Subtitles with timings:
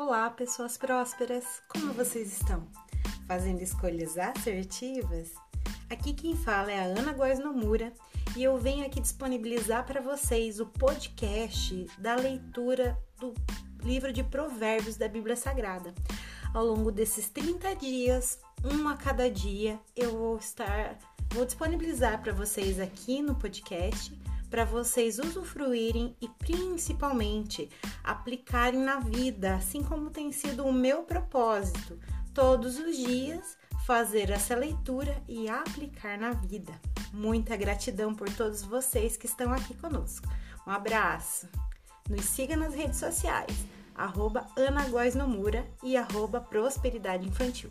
[0.00, 1.60] Olá, pessoas prósperas!
[1.68, 2.64] Como vocês estão?
[3.26, 5.34] Fazendo escolhas assertivas?
[5.90, 7.92] Aqui quem fala é a Ana Góes Nomura
[8.36, 13.34] e eu venho aqui disponibilizar para vocês o podcast da leitura do
[13.82, 15.92] livro de Provérbios da Bíblia Sagrada.
[16.54, 20.96] Ao longo desses 30 dias, um a cada dia, eu vou estar
[21.30, 24.16] vou disponibilizar para vocês aqui no podcast
[24.50, 27.68] para vocês usufruírem e principalmente
[28.02, 31.98] aplicarem na vida, assim como tem sido o meu propósito,
[32.32, 36.72] todos os dias fazer essa leitura e aplicar na vida.
[37.12, 40.28] Muita gratidão por todos vocês que estão aqui conosco.
[40.66, 41.48] Um abraço.
[42.08, 47.70] Nos siga nas redes sociais, arroba Ana Nomura e arroba Prosperidade Infantil.